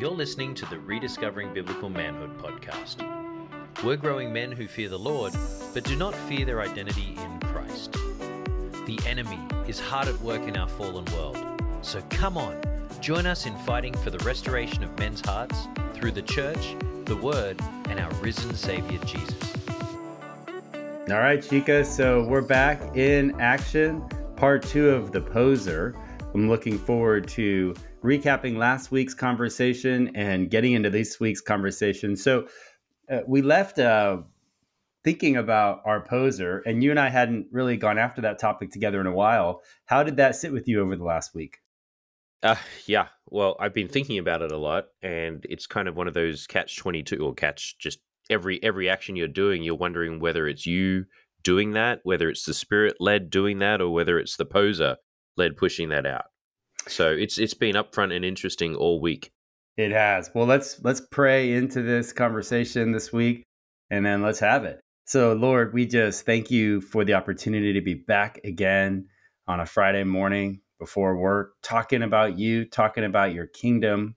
[0.00, 3.04] You're listening to the Rediscovering Biblical Manhood podcast.
[3.84, 5.34] We're growing men who fear the Lord,
[5.74, 7.92] but do not fear their identity in Christ.
[8.86, 11.36] The enemy is hard at work in our fallen world,
[11.82, 12.58] so come on,
[13.02, 16.74] join us in fighting for the restoration of men's hearts through the church,
[17.04, 17.60] the word,
[17.90, 19.54] and our risen Savior Jesus.
[21.10, 24.00] All right, Chicka, so we're back in action,
[24.34, 25.94] part two of The Poser.
[26.32, 32.16] I'm looking forward to recapping last week's conversation and getting into this week's conversation.
[32.16, 32.48] So
[33.10, 34.18] uh, we left uh,
[35.04, 39.00] thinking about our poser, and you and I hadn't really gone after that topic together
[39.00, 39.62] in a while.
[39.84, 41.58] How did that sit with you over the last week?
[42.42, 43.08] Uh, yeah.
[43.26, 46.46] Well, I've been thinking about it a lot, and it's kind of one of those
[46.46, 47.98] catch twenty two or catch just
[48.30, 51.04] every every action you're doing, you're wondering whether it's you
[51.42, 54.96] doing that, whether it's the spirit led doing that, or whether it's the poser
[55.36, 56.29] led pushing that out.
[56.90, 59.30] So it's it's been upfront and interesting all week.
[59.76, 60.30] It has.
[60.34, 63.44] Well, let's let's pray into this conversation this week,
[63.90, 64.80] and then let's have it.
[65.06, 69.06] So, Lord, we just thank you for the opportunity to be back again
[69.48, 74.16] on a Friday morning before work, talking about you, talking about your kingdom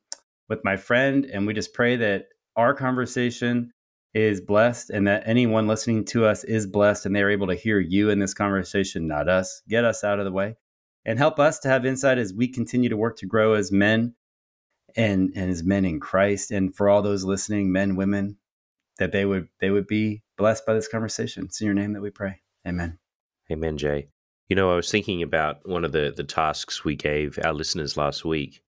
[0.50, 3.72] with my friend, and we just pray that our conversation
[4.14, 7.80] is blessed and that anyone listening to us is blessed and they're able to hear
[7.80, 9.64] you in this conversation, not us.
[9.68, 10.56] Get us out of the way
[11.06, 14.16] and help us to have insight as we continue to work to grow as men
[14.96, 18.38] and and as men in Christ and for all those listening men women
[19.00, 21.46] that they would they would be blessed by this conversation.
[21.46, 22.42] It's in your name that we pray.
[22.68, 23.00] Amen.
[23.52, 24.08] Amen jay.
[24.50, 27.98] You know i was thinking about one of the the tasks we gave our listeners
[27.98, 28.62] last week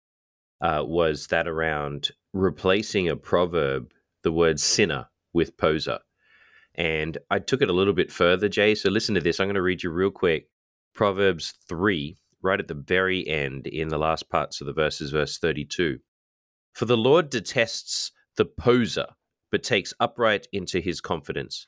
[0.61, 5.99] uh, was that around replacing a proverb the word sinner with poser.
[6.75, 9.41] And i took it a little bit further jay so listen to this.
[9.41, 10.49] I'm going to read you real quick.
[10.95, 15.39] Proverbs 3 right at the very end in the last parts of the verses, verse
[15.39, 15.99] 32.
[16.75, 19.07] For the Lord detests the poser,
[19.51, 21.67] but takes upright into his confidence.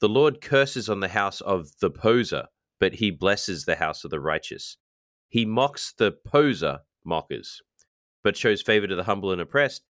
[0.00, 2.46] The Lord curses on the house of the poser,
[2.78, 4.76] but he blesses the house of the righteous.
[5.28, 7.62] He mocks the poser mockers,
[8.22, 9.82] but shows favor to the humble and oppressed.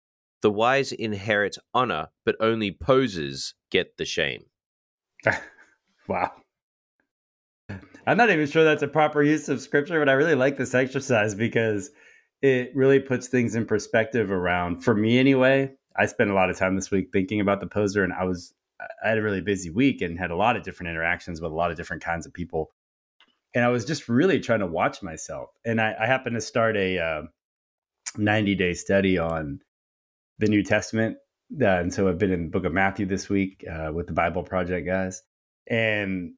[0.42, 4.44] The wise inherit honor, but only posers get the shame.
[6.08, 6.32] wow.
[8.06, 10.74] I'm not even sure that's a proper use of scripture, but I really like this
[10.74, 11.90] exercise because
[12.42, 15.72] it really puts things in perspective around, for me anyway.
[15.96, 18.54] I spent a lot of time this week thinking about the poser, and I was,
[19.04, 21.54] I had a really busy week and had a lot of different interactions with a
[21.54, 22.70] lot of different kinds of people.
[23.54, 25.50] And I was just really trying to watch myself.
[25.64, 27.22] And I, I happened to start a uh,
[28.16, 29.60] 90 day study on
[30.38, 31.16] the New Testament.
[31.60, 34.12] Uh, and so I've been in the book of Matthew this week uh, with the
[34.12, 35.22] Bible Project guys.
[35.68, 36.34] And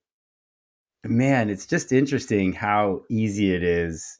[1.05, 4.19] man, it's just interesting how easy it is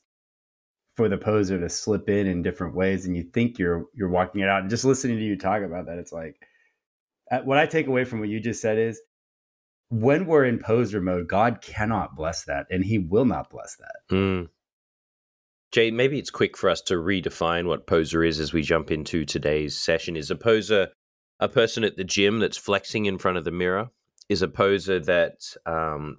[0.95, 4.41] for the poser to slip in in different ways, and you think you're you're walking
[4.41, 4.63] it out.
[4.63, 6.37] And just listening to you talk about that, it's like
[7.31, 9.01] uh, what I take away from what you just said is
[9.89, 14.15] when we're in poser mode, God cannot bless that, and He will not bless that.
[14.15, 14.49] Mm.
[15.71, 19.25] Jay, maybe it's quick for us to redefine what poser is as we jump into
[19.25, 20.17] today's session.
[20.17, 20.89] Is a poser
[21.41, 23.89] a person at the gym that's flexing in front of the mirror?
[24.29, 26.19] Is a poser that um,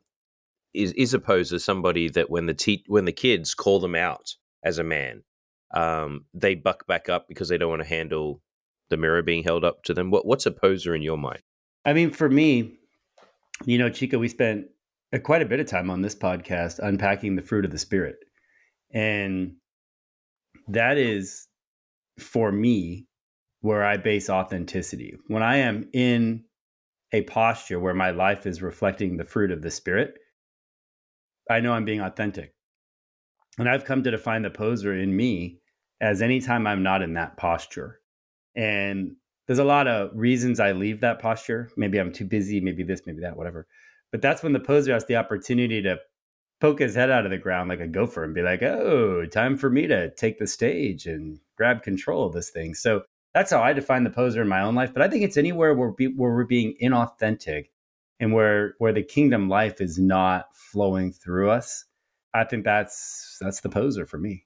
[0.73, 4.35] is is opposed to somebody that when the te- when the kids call them out
[4.63, 5.23] as a man,
[5.73, 8.41] um, they buck back up because they don't want to handle
[8.89, 10.11] the mirror being held up to them.
[10.11, 11.41] What what's a poser in your mind?
[11.85, 12.77] I mean, for me,
[13.65, 14.67] you know, Chicka, we spent
[15.11, 18.17] a, quite a bit of time on this podcast unpacking the fruit of the spirit,
[18.91, 19.55] and
[20.67, 21.47] that is
[22.19, 23.07] for me
[23.61, 25.17] where I base authenticity.
[25.27, 26.43] When I am in
[27.13, 30.15] a posture where my life is reflecting the fruit of the spirit,
[31.49, 32.53] I know I'm being authentic.
[33.57, 35.59] And I've come to define the poser in me
[36.01, 37.99] as anytime I'm not in that posture.
[38.55, 39.15] And
[39.47, 41.69] there's a lot of reasons I leave that posture.
[41.77, 43.67] Maybe I'm too busy, maybe this, maybe that, whatever.
[44.11, 45.97] But that's when the poser has the opportunity to
[46.61, 49.57] poke his head out of the ground like a gopher and be like, oh, time
[49.57, 52.73] for me to take the stage and grab control of this thing.
[52.73, 53.03] So
[53.33, 54.93] that's how I define the poser in my own life.
[54.93, 57.65] But I think it's anywhere where, be, where we're being inauthentic
[58.23, 61.85] and where where the kingdom life is not flowing through us
[62.33, 64.45] i think that's that's the poser for me.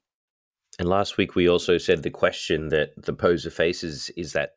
[0.79, 4.51] And last week we also said the question that the poser faces is that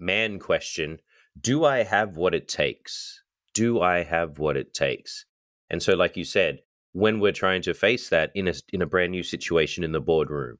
[0.00, 0.98] man question
[1.40, 3.22] do i have what it takes?
[3.54, 5.26] Do i have what it takes?
[5.70, 6.60] And so like you said
[6.92, 10.00] when we're trying to face that in a in a brand new situation in the
[10.00, 10.58] boardroom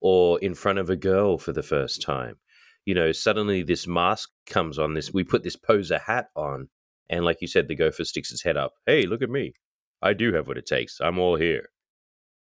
[0.00, 2.36] or in front of a girl for the first time
[2.84, 6.68] you know suddenly this mask comes on this we put this poser hat on
[7.08, 8.72] and like you said, the gopher sticks his head up.
[8.86, 9.54] Hey, look at me.
[10.02, 11.00] I do have what it takes.
[11.00, 11.68] I'm all here.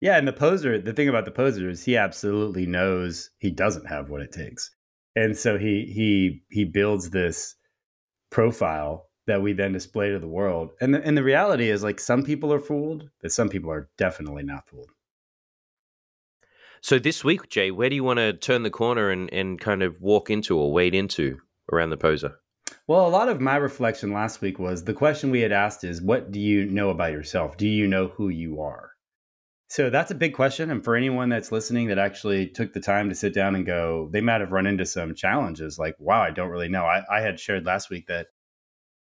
[0.01, 3.87] Yeah, and the poser, the thing about the poser is he absolutely knows he doesn't
[3.87, 4.71] have what it takes.
[5.17, 7.57] and so he he he builds this
[8.31, 10.71] profile that we then display to the world.
[10.81, 13.91] And the, and the reality is like some people are fooled, but some people are
[13.99, 14.91] definitely not fooled.
[16.81, 19.83] So this week, Jay, where do you want to turn the corner and, and kind
[19.83, 21.39] of walk into or wade into
[21.73, 22.37] around the poser?
[22.89, 26.01] Well, a lot of my reflection last week was the question we had asked is
[26.01, 27.59] what do you know about yourself?
[27.59, 28.93] Do you know who you are?
[29.69, 30.71] So that's a big question.
[30.71, 34.09] And for anyone that's listening that actually took the time to sit down and go,
[34.11, 36.87] they might have run into some challenges like, wow, I don't really know.
[36.87, 38.29] I, I had shared last week that,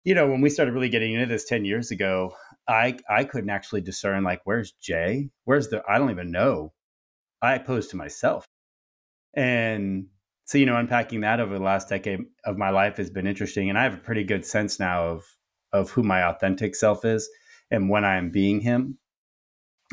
[0.04, 2.34] you know, when we started really getting into this 10 years ago,
[2.68, 5.30] I I couldn't actually discern like where's Jay?
[5.44, 6.74] Where's the I don't even know.
[7.40, 8.44] I posed to myself.
[9.32, 10.08] And
[10.48, 13.68] so, you know, unpacking that over the last decade of my life has been interesting.
[13.68, 15.24] And I have a pretty good sense now of
[15.72, 17.28] of who my authentic self is
[17.70, 18.98] and when I am being him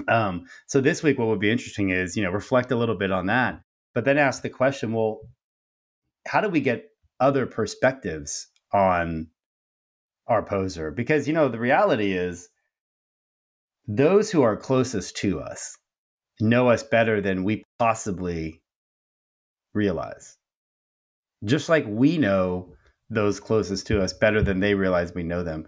[0.07, 3.11] um, so this week, what would be interesting is, you know, reflect a little bit
[3.11, 3.61] on that,
[3.93, 5.21] but then ask the question, well,
[6.27, 6.85] how do we get
[7.19, 9.27] other perspectives on
[10.27, 10.91] our poser?
[10.91, 12.49] Because, you know, the reality is
[13.87, 15.77] those who are closest to us
[16.41, 18.61] know us better than we possibly
[19.73, 20.37] realize.
[21.45, 22.73] Just like we know
[23.09, 25.67] those closest to us better than they realize we know them.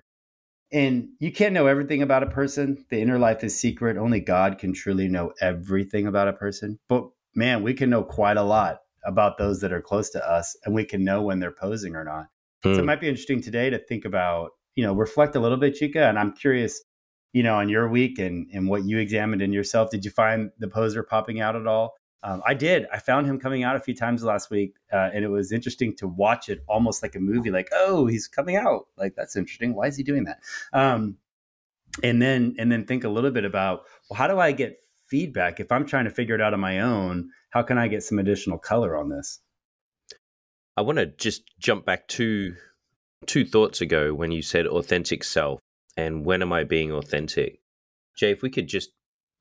[0.71, 2.83] And you can't know everything about a person.
[2.89, 3.95] The inner life is secret.
[3.97, 6.77] Only God can truly know everything about a person.
[6.89, 10.57] But man, we can know quite a lot about those that are close to us,
[10.65, 12.25] and we can know when they're posing or not.
[12.63, 12.73] Hmm.
[12.73, 12.85] So it hmm.
[12.85, 16.09] might be interesting today to think about, you know, reflect a little bit, Chicka.
[16.09, 16.83] And I'm curious,
[17.31, 19.89] you know, on your week and and what you examined in yourself.
[19.89, 21.93] Did you find the poser popping out at all?
[22.23, 22.87] Um, I did.
[22.91, 25.95] I found him coming out a few times last week, uh, and it was interesting
[25.97, 27.51] to watch it almost like a movie.
[27.51, 28.87] Like, oh, he's coming out.
[28.97, 29.75] Like that's interesting.
[29.75, 30.39] Why is he doing that?
[30.73, 31.17] Um,
[32.03, 35.59] and then and then think a little bit about well, how do I get feedback
[35.59, 37.29] if I'm trying to figure it out on my own?
[37.51, 39.39] How can I get some additional color on this?
[40.75, 42.55] I want to just jump back to
[43.25, 45.59] two thoughts ago when you said authentic self
[45.95, 47.59] and when am I being authentic?
[48.15, 48.91] Jay, if we could just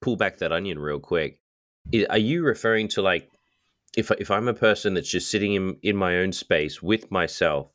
[0.00, 1.40] pull back that onion real quick
[2.10, 3.30] are you referring to like
[3.96, 7.70] if if I'm a person that's just sitting in in my own space with myself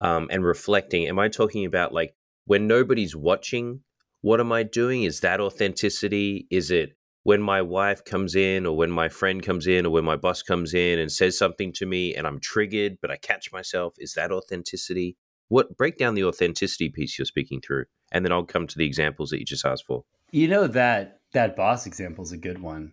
[0.00, 1.06] um, and reflecting?
[1.06, 2.14] Am I talking about like
[2.46, 3.80] when nobody's watching?
[4.20, 5.02] What am I doing?
[5.02, 6.46] Is that authenticity?
[6.50, 10.04] Is it when my wife comes in, or when my friend comes in, or when
[10.04, 13.52] my boss comes in and says something to me, and I'm triggered, but I catch
[13.52, 13.94] myself?
[13.98, 15.16] Is that authenticity?
[15.48, 18.86] What break down the authenticity piece you're speaking through, and then I'll come to the
[18.86, 20.04] examples that you just asked for.
[20.30, 22.92] You know that that boss example is a good one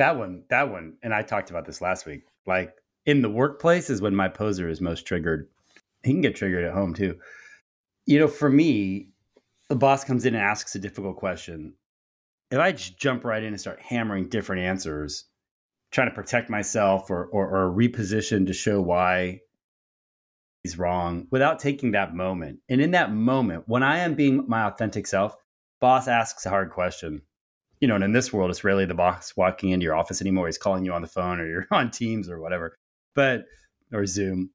[0.00, 2.22] that one, that one, and I talked about this last week.
[2.46, 2.72] Like
[3.04, 5.46] in the workplace is when my poser is most triggered.
[6.02, 7.18] He can get triggered at home too.
[8.06, 9.10] You know, for me,
[9.68, 11.74] the boss comes in and asks a difficult question.
[12.50, 15.26] If I just jump right in and start hammering different answers,
[15.90, 19.40] trying to protect myself or, or, or reposition to show why
[20.62, 22.60] he's wrong without taking that moment.
[22.70, 25.36] And in that moment, when I am being my authentic self,
[25.78, 27.20] boss asks a hard question
[27.80, 30.46] you know, and in this world, it's rarely the boss walking into your office anymore.
[30.46, 32.76] He's calling you on the phone or you're on Teams or whatever,
[33.14, 33.44] but
[33.92, 34.50] or Zoom.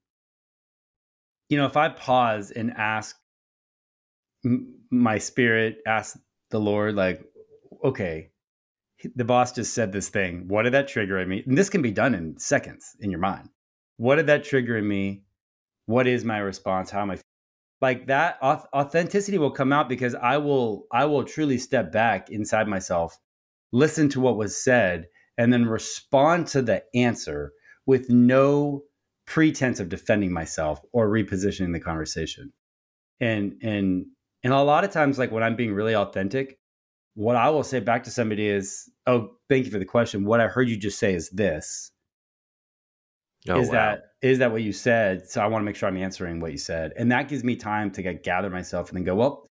[1.50, 3.16] You know, if I pause and ask
[4.92, 6.18] my spirit, ask
[6.52, 7.24] the Lord, like,
[7.84, 8.30] okay,
[9.16, 10.48] the boss just said this thing.
[10.48, 11.44] What did that trigger in me?
[11.46, 13.50] And this can be done in seconds in your mind.
[13.98, 15.24] What did that trigger in me?
[15.86, 16.90] What is my response?
[16.90, 17.20] How am I
[17.86, 22.68] like that authenticity will come out because i will i will truly step back inside
[22.68, 23.18] myself
[23.72, 25.06] listen to what was said
[25.38, 27.52] and then respond to the answer
[27.86, 28.84] with no
[29.26, 32.52] pretense of defending myself or repositioning the conversation.
[33.20, 34.06] And and
[34.44, 36.60] and a lot of times like when i'm being really authentic
[37.14, 40.26] what i will say back to somebody is oh thank you for the question.
[40.26, 41.92] What i heard you just say is this.
[43.48, 43.74] Oh, is wow.
[43.74, 45.30] that is that what you said?
[45.30, 47.56] So I want to make sure I'm answering what you said, and that gives me
[47.56, 49.14] time to get, gather myself and then go.
[49.14, 49.46] Well,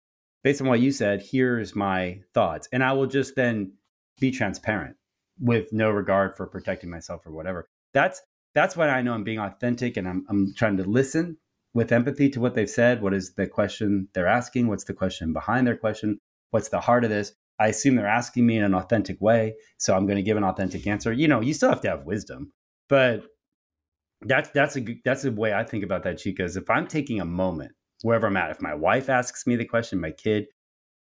[0.43, 3.75] based on what you said, here's my thoughts, and I will just then
[4.19, 4.97] be transparent
[5.39, 7.67] with no regard for protecting myself or whatever.
[7.93, 8.23] That's
[8.55, 11.37] that's when I know I'm being authentic and I'm I'm trying to listen
[11.75, 13.03] with empathy to what they've said.
[13.03, 14.69] What is the question they're asking?
[14.69, 16.19] What's the question behind their question?
[16.51, 17.35] What's the heart of this?
[17.59, 20.45] I assume they're asking me in an authentic way, so I'm going to give an
[20.45, 21.13] authentic answer.
[21.13, 22.53] You know, you still have to have wisdom,
[22.89, 23.25] but
[24.25, 26.41] that's that's a that's a way I think about that, Chicka.
[26.41, 29.65] Is if I'm taking a moment wherever I'm at, if my wife asks me the
[29.65, 30.47] question, my kid,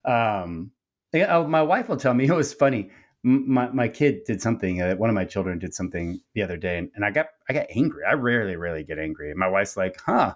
[0.05, 0.71] um,
[1.13, 2.25] oh, my wife will tell me.
[2.29, 2.89] It was funny.
[3.23, 4.81] My my kid did something.
[4.81, 7.53] Uh, one of my children did something the other day, and, and I got I
[7.53, 8.03] got angry.
[8.07, 9.31] I rarely, rarely get angry.
[9.31, 10.35] And my wife's like, "Huh,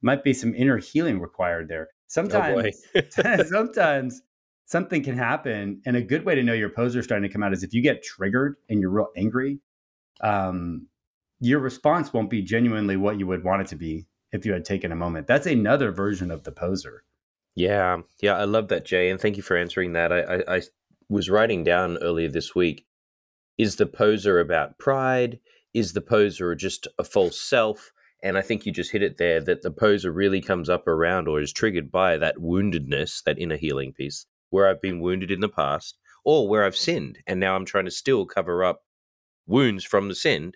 [0.00, 4.22] might be some inner healing required there." Oh, sometimes, oh sometimes
[4.64, 7.52] something can happen, and a good way to know your poser starting to come out
[7.52, 9.58] is if you get triggered and you're real angry.
[10.22, 10.86] Um,
[11.42, 14.64] your response won't be genuinely what you would want it to be if you had
[14.64, 15.26] taken a moment.
[15.26, 17.02] That's another version of the poser.
[17.56, 20.12] Yeah, yeah, I love that, Jay, and thank you for answering that.
[20.12, 20.62] I, I, I
[21.08, 22.86] was writing down earlier this week:
[23.58, 25.40] is the poser about pride?
[25.74, 27.92] Is the poser just a false self?
[28.22, 31.26] And I think you just hit it there that the poser really comes up around
[31.26, 35.40] or is triggered by that woundedness, that inner healing piece, where I've been wounded in
[35.40, 37.18] the past or where I've sinned.
[37.26, 38.82] And now I'm trying to still cover up
[39.46, 40.52] wounds from the sin,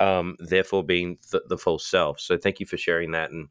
[0.00, 2.20] um, therefore being the, the false self.
[2.20, 3.30] So thank you for sharing that.
[3.30, 3.48] And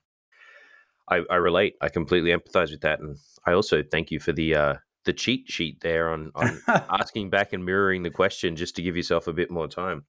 [1.09, 1.75] I, I, relate.
[1.81, 2.99] I completely empathize with that.
[2.99, 4.73] And I also thank you for the, uh,
[5.05, 8.97] the cheat sheet there on, on asking back and mirroring the question just to give
[8.97, 10.05] yourself a bit more time.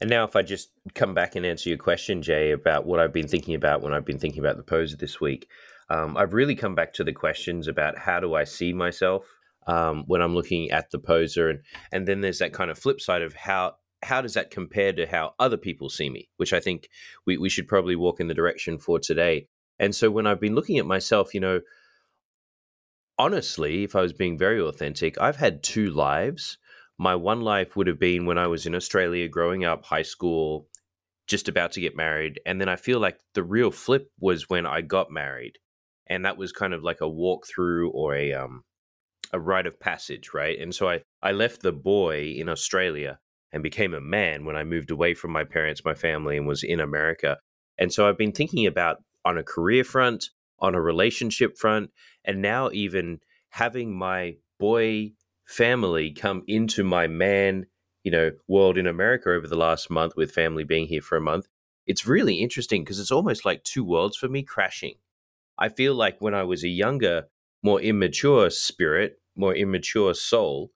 [0.00, 3.14] And now, if I just come back and answer your question, Jay, about what I've
[3.14, 5.48] been thinking about when I've been thinking about the poser this week,
[5.88, 9.24] um, I've really come back to the questions about how do I see myself
[9.66, 11.60] um, when I'm looking at the poser, and
[11.92, 15.06] and then there's that kind of flip side of how how does that compare to
[15.06, 16.88] how other people see me, which I think
[17.26, 19.46] we we should probably walk in the direction for today.
[19.78, 21.60] And so when I've been looking at myself, you know,
[23.18, 26.58] honestly, if I was being very authentic, I've had two lives
[26.98, 30.66] my one life would have been when I was in Australia growing up, high school,
[31.26, 32.40] just about to get married.
[32.46, 35.58] And then I feel like the real flip was when I got married.
[36.06, 38.62] And that was kind of like a walkthrough or a um
[39.32, 40.58] a rite of passage, right?
[40.58, 43.18] And so I, I left the boy in Australia
[43.52, 46.62] and became a man when I moved away from my parents, my family, and was
[46.62, 47.38] in America.
[47.78, 51.90] And so I've been thinking about on a career front, on a relationship front,
[52.24, 55.12] and now even having my boy
[55.46, 57.66] family come into my man,
[58.02, 61.20] you know, world in America over the last month with family being here for a
[61.20, 61.46] month.
[61.86, 64.94] It's really interesting because it's almost like two worlds for me crashing.
[65.58, 67.28] I feel like when I was a younger,
[67.62, 70.72] more immature spirit, more immature soul,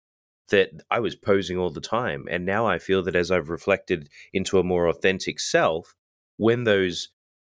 [0.51, 2.27] that I was posing all the time.
[2.31, 5.95] And now I feel that as I've reflected into a more authentic self,
[6.37, 7.09] when those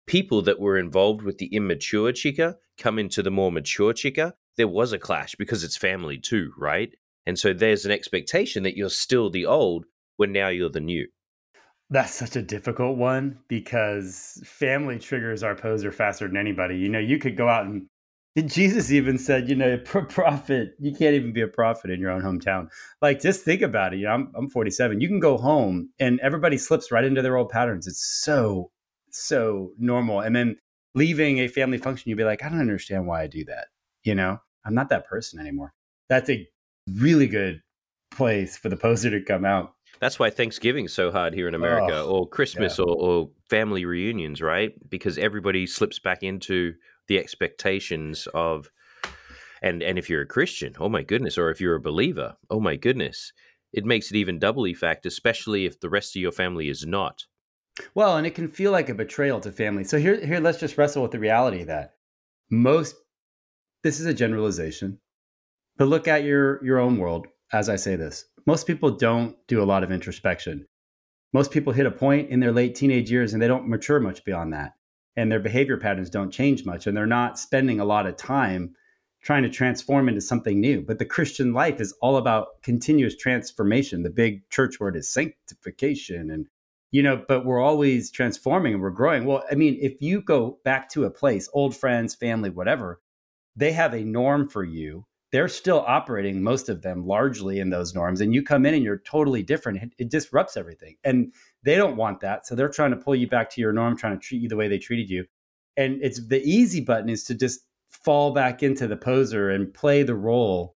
[0.07, 4.69] people that were involved with the immature Chicka come into the more mature Chicka, there
[4.69, 6.91] was a clash because it's family too, right?
[7.27, 9.85] And so there's an expectation that you're still the old
[10.17, 11.07] when now you're the new.
[11.91, 16.77] That's such a difficult one because family triggers our poser faster than anybody.
[16.77, 17.87] You know, you could go out and
[18.43, 22.23] Jesus even said, you know, prophet, you can't even be a prophet in your own
[22.23, 22.69] hometown.
[23.01, 23.99] Like, just think about it.
[23.99, 25.01] You know, I'm, I'm 47.
[25.01, 27.87] You can go home and everybody slips right into their old patterns.
[27.87, 28.71] It's so,
[29.11, 30.21] so normal.
[30.21, 30.57] And then
[30.95, 33.69] leaving a family function, you'd be like, I don't understand why I do that.
[34.05, 35.73] You know, I'm not that person anymore.
[36.09, 36.47] That's a
[36.97, 37.63] really good
[38.11, 39.75] place for the poser to come out.
[40.01, 42.85] That's why Thanksgiving's so hard here in America, oh, or Christmas, yeah.
[42.85, 44.73] or, or family reunions, right?
[44.89, 46.75] Because everybody slips back into
[47.09, 48.71] the expectations of,
[49.63, 52.61] and and if you're a Christian, oh my goodness, or if you're a believer, oh
[52.61, 53.33] my goodness,
[53.73, 57.25] it makes it even doubly fact, especially if the rest of your family is not.
[57.95, 59.85] Well, and it can feel like a betrayal to family.
[59.85, 61.95] So here, here, let's just wrestle with the reality that
[62.51, 62.97] most.
[63.85, 64.99] This is a generalization
[65.79, 68.27] but look at your your own world as I say this.
[68.47, 70.67] Most people don't do a lot of introspection.
[71.33, 74.25] Most people hit a point in their late teenage years and they don't mature much
[74.25, 74.75] beyond that.
[75.19, 78.77] And their behavior patterns don't change much and they're not spending a lot of time
[79.21, 80.81] trying to transform into something new.
[80.81, 84.05] But the Christian life is all about continuous transformation.
[84.05, 86.47] The big church word is sanctification and
[86.93, 89.25] you know, but we're always transforming and we're growing.
[89.25, 93.01] Well, I mean, if you go back to a place, old friends, family, whatever,
[93.57, 97.95] they have a norm for you they're still operating most of them largely in those
[97.95, 99.83] norms and you come in and you're totally different.
[99.83, 101.33] It, it, disrupts everything and
[101.63, 104.19] they don't want that so they're trying to pull you back to your norm trying
[104.19, 105.27] to treat you the way they treated you
[105.77, 110.03] and it's the easy button is to just fall back into the poser and play
[110.03, 110.77] the role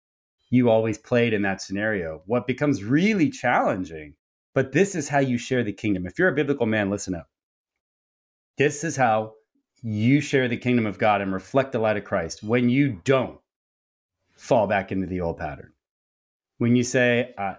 [0.49, 2.21] you always played in that scenario.
[2.25, 4.15] What becomes really challenging
[4.53, 6.05] but this is how you share the kingdom.
[6.05, 7.29] If you're a biblical man listen up.
[8.57, 9.33] This is how
[9.81, 12.43] you share the kingdom of god and reflect the light of christ.
[12.43, 13.40] When you don't
[14.41, 15.71] fall back into the old pattern.
[16.57, 17.53] When you say, uh,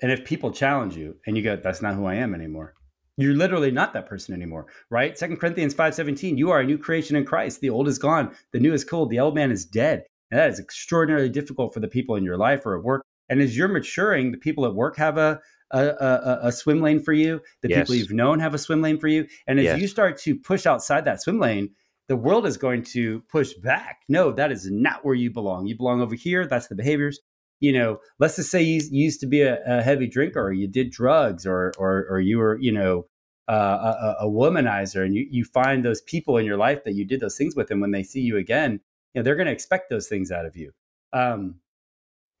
[0.00, 2.72] and if people challenge you and you go, that's not who I am anymore,
[3.18, 5.16] you're literally not that person anymore, right?
[5.16, 7.60] Second Corinthians 5.17, you are a new creation in Christ.
[7.60, 10.04] The old is gone, the new is cold, the old man is dead.
[10.30, 13.04] And that is extraordinarily difficult for the people in your life or at work.
[13.28, 15.40] And as you're maturing, the people at work have a
[15.72, 17.40] a, a, a swim lane for you.
[17.62, 17.80] The yes.
[17.80, 19.26] people you've known have a swim lane for you.
[19.48, 19.80] And as yes.
[19.80, 21.70] you start to push outside that swim lane,
[22.08, 24.02] the world is going to push back.
[24.08, 25.66] No, that is not where you belong.
[25.66, 26.46] You belong over here.
[26.46, 27.18] That's the behaviors.
[27.58, 30.52] You know, let's just say you, you used to be a, a, heavy drinker, or
[30.52, 33.06] you did drugs, or or, or you were, you know,
[33.48, 37.04] uh, a, a, womanizer, and you, you find those people in your life that you
[37.06, 38.72] did those things with, and when they see you again,
[39.14, 40.72] you know, they're going to expect those things out of you.
[41.14, 41.56] Um,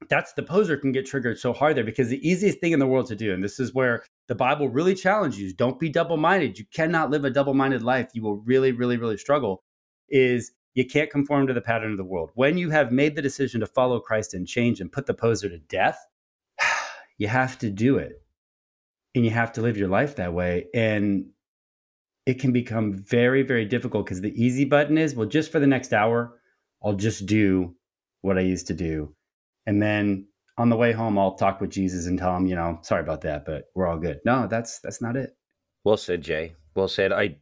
[0.08, 2.86] that's the poser can get triggered so hard there because the easiest thing in the
[2.86, 6.16] world to do, and this is where the Bible really challenges you don't be double
[6.16, 6.58] minded.
[6.58, 8.10] You cannot live a double minded life.
[8.12, 9.62] You will really, really, really struggle.
[10.08, 12.30] Is you can't conform to the pattern of the world.
[12.34, 15.48] When you have made the decision to follow Christ and change and put the poser
[15.48, 15.98] to death,
[17.18, 18.22] you have to do it.
[19.14, 20.66] And you have to live your life that way.
[20.74, 21.30] And
[22.26, 25.66] it can become very, very difficult because the easy button is well, just for the
[25.66, 26.38] next hour,
[26.84, 27.74] I'll just do
[28.20, 29.15] what I used to do.
[29.66, 32.78] And then on the way home, I'll talk with Jesus and tell him, you know,
[32.82, 34.20] sorry about that, but we're all good.
[34.24, 35.36] No, that's that's not it.
[35.84, 36.54] Well said, Jay.
[36.74, 37.12] Well said.
[37.12, 37.36] I,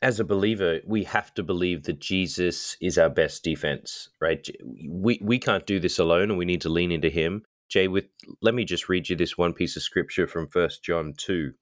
[0.00, 4.46] as a believer, we have to believe that Jesus is our best defense, right?
[4.88, 7.42] We we can't do this alone, and we need to lean into Him.
[7.68, 8.04] Jay, with
[8.40, 11.52] let me just read you this one piece of scripture from First John two,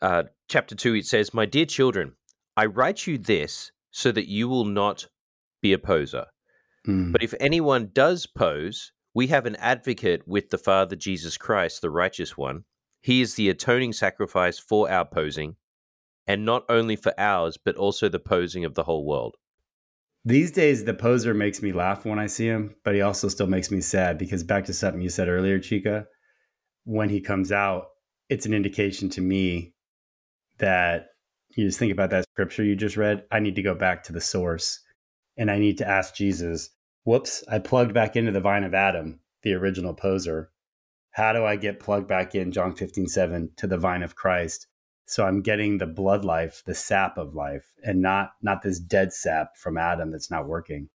[0.00, 0.94] uh, chapter two.
[0.94, 2.14] It says, "My dear children,
[2.56, 5.08] I write you this so that you will not
[5.60, 6.26] be a poser."
[6.86, 7.12] Mm.
[7.12, 11.90] But if anyone does pose, we have an advocate with the Father Jesus Christ, the
[11.90, 12.64] righteous one.
[13.00, 15.56] He is the atoning sacrifice for our posing,
[16.26, 19.36] and not only for ours, but also the posing of the whole world.
[20.24, 23.46] These days, the poser makes me laugh when I see him, but he also still
[23.46, 26.06] makes me sad because back to something you said earlier, Chicka,
[26.84, 27.86] when he comes out,
[28.28, 29.74] it's an indication to me
[30.58, 31.06] that
[31.56, 33.24] you just think about that scripture you just read.
[33.30, 34.80] I need to go back to the source
[35.38, 36.70] and I need to ask Jesus,
[37.04, 40.50] whoops, I plugged back into the vine of Adam, the original poser.
[41.12, 44.66] How do I get plugged back in, John 15, 7, to the vine of Christ?
[45.06, 49.14] So I'm getting the blood life, the sap of life, and not not this dead
[49.14, 50.90] sap from Adam that's not working.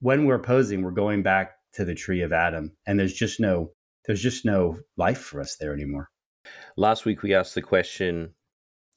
[0.00, 3.72] When we're posing, we're going back to the tree of Adam, and there's just no
[4.04, 6.10] there's just no life for us there anymore.
[6.76, 8.34] Last week we asked the question,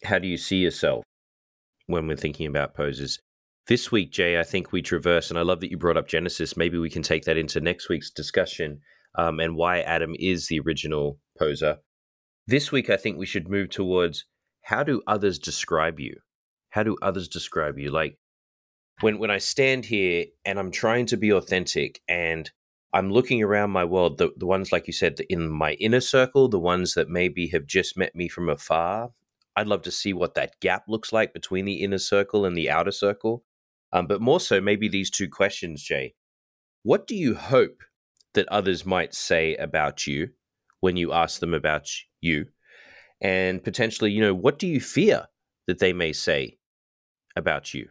[0.03, 1.06] how do you see yourself
[1.88, 3.20] when we're thinking about poses?
[3.70, 6.58] This week, Jay, I think we traverse, and I love that you brought up Genesis.
[6.58, 8.82] Maybe we can take that into next week's discussion
[9.14, 11.78] um, and why Adam is the original poser.
[12.48, 14.26] This week, I think we should move towards
[14.64, 16.16] how do others describe you?
[16.72, 17.92] How do others describe you?
[17.92, 18.17] Like
[19.02, 22.50] when when I stand here and I'm trying to be authentic and
[22.91, 26.50] I'm looking around my world, the, the ones like you said in my inner circle,
[26.50, 29.12] the ones that maybe have just met me from afar.
[29.56, 32.72] I'd love to see what that gap looks like between the inner circle and the
[32.72, 33.43] outer circle.
[33.91, 36.13] Um, but more so, maybe these two questions, Jay.
[36.84, 37.84] What do you hope
[38.34, 40.30] that others might say about you
[40.80, 41.89] when you ask them about
[42.21, 42.45] you?
[43.21, 45.28] And potentially, you know, what do you fear
[45.67, 46.58] that they may say
[47.36, 47.89] about you?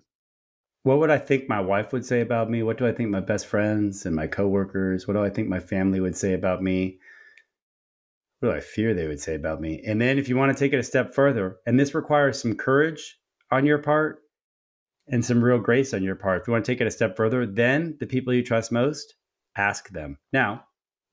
[0.85, 2.63] What would I think my wife would say about me?
[2.63, 5.07] What do I think my best friends and my coworkers?
[5.07, 6.99] What do I think my family would say about me?
[8.41, 9.83] What do I fear they would say about me?
[9.85, 12.55] And then if you want to take it a step further, and this requires some
[12.55, 13.19] courage
[13.51, 14.21] on your part
[15.11, 16.43] and some real grace on your part.
[16.43, 19.15] If you want to take it a step further, then the people you trust most,
[19.57, 20.19] ask them.
[20.33, 20.65] Now,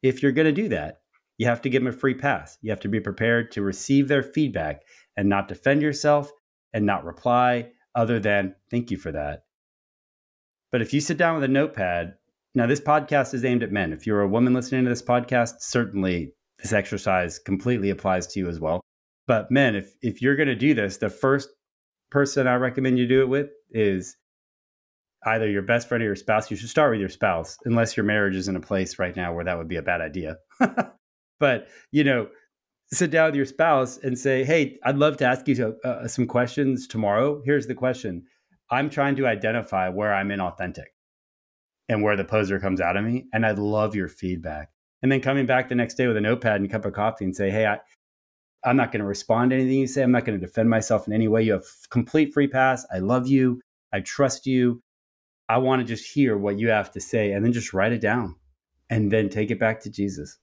[0.04, 1.02] if you're going to do that,
[1.38, 2.58] you have to give them a free pass.
[2.62, 4.84] You have to be prepared to receive their feedback
[5.18, 6.32] and not defend yourself
[6.74, 9.44] and not reply other than thank you for that.
[10.72, 12.16] But if you sit down with a notepad,
[12.54, 13.94] now this podcast is aimed at men.
[13.94, 18.50] If you're a woman listening to this podcast, certainly this exercise completely applies to you
[18.50, 18.82] as well.
[19.28, 21.50] But men, if if you're going to do this, the first
[22.12, 24.18] person I recommend you do it with is
[25.26, 26.50] either your best friend or your spouse.
[26.50, 29.34] You should start with your spouse, unless your marriage is in a place right now
[29.34, 30.38] where that would be a bad idea.
[31.40, 32.30] but, you know,
[32.92, 36.08] sit down with your spouse and say, Hey, I'd love to ask you uh, uh,
[36.08, 37.42] some questions tomorrow.
[37.46, 38.24] Here's the question
[38.72, 40.86] I'm trying to identify where I'm inauthentic
[41.90, 43.26] and where the poser comes out of me.
[43.34, 44.70] And I'd love your feedback.
[45.04, 47.26] And then coming back the next day with a notepad and a cup of coffee
[47.26, 47.80] and say, Hey, I,
[48.64, 50.02] I'm not going to respond to anything you say.
[50.02, 51.44] I'm not going to defend myself in any way.
[51.44, 52.86] You have complete free pass.
[52.92, 53.62] I love you.
[53.96, 54.82] I trust you.
[55.48, 58.02] I want to just hear what you have to say and then just write it
[58.02, 58.36] down
[58.90, 60.38] and then take it back to Jesus.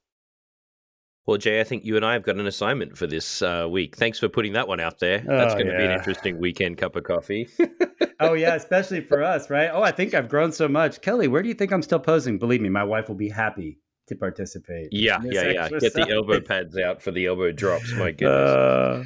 [1.27, 3.97] Well, Jay, I think you and I have got an assignment for this uh, week.
[3.97, 5.19] Thanks for putting that one out there.
[5.19, 5.79] That's oh, going to yeah.
[5.79, 7.47] be an interesting weekend cup of coffee.
[8.21, 9.71] oh, yeah, especially for us, right?
[9.71, 11.03] Oh, I think I've grown so much.
[11.03, 12.38] Kelly, where do you think I'm still posing?
[12.38, 14.88] Believe me, my wife will be happy to participate.
[14.93, 15.69] Yeah, yeah, yeah.
[15.69, 17.93] Get the elbow pads out for the elbow drops.
[17.93, 18.51] My goodness.
[18.51, 19.05] Uh,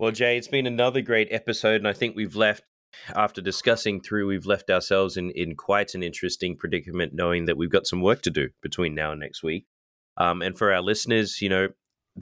[0.00, 2.64] well, Jay, it's been another great episode, and I think we've left
[3.14, 7.70] after discussing through, we've left ourselves in in quite an interesting predicament, knowing that we've
[7.70, 9.66] got some work to do between now and next week.
[10.16, 11.68] Um, and for our listeners, you know,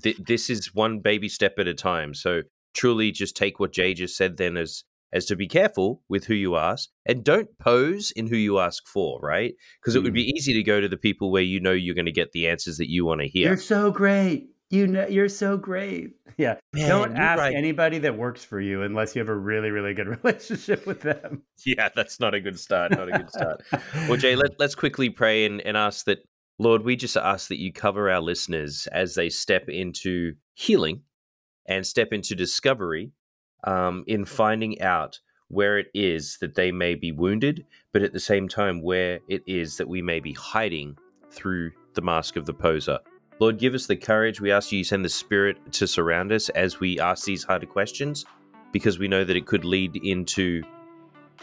[0.03, 2.15] th- this is one baby step at a time.
[2.15, 2.43] So
[2.75, 6.35] truly, just take what Jay just said then as as to be careful with who
[6.35, 9.53] you ask and don't pose in who you ask for, right?
[9.81, 10.33] Because it would be mm.
[10.35, 12.79] easy to go to the people where you know you're going to get the answers
[12.79, 13.49] that you want to hear.
[13.49, 14.49] You're so great.
[14.73, 16.15] You know, you're so great.
[16.39, 16.57] Yeah.
[16.73, 17.55] Man, don't ask right.
[17.55, 21.43] anybody that works for you unless you have a really, really good relationship with them.
[21.67, 22.93] Yeah, that's not a good start.
[22.93, 23.63] Not a good start.
[24.09, 26.27] well, Jay, let, let's quickly pray and, and ask that
[26.59, 31.03] Lord, we just ask that you cover our listeners as they step into healing
[31.67, 33.13] and step into discovery
[33.65, 38.21] um, in finding out where it is that they may be wounded, but at the
[38.21, 40.97] same time, where it is that we may be hiding
[41.31, 42.99] through the mask of the poser.
[43.43, 44.41] Lord, give us the courage.
[44.41, 48.25] We ask you send the Spirit to surround us as we ask these harder questions,
[48.71, 50.63] because we know that it could lead into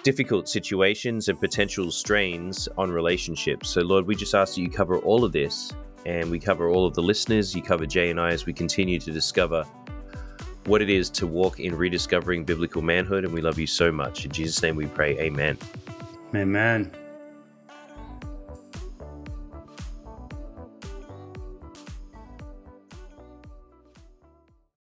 [0.03, 3.67] difficult situations and potential strains on relationships.
[3.67, 5.73] So, Lord, we just ask that you cover all of this
[6.05, 7.53] and we cover all of the listeners.
[7.53, 9.65] You cover Jay and I as we continue to discover
[10.67, 13.25] what it is to walk in rediscovering biblical manhood.
[13.25, 14.23] And we love you so much.
[14.23, 15.57] In Jesus' name we pray, Amen.
[16.33, 16.93] Amen.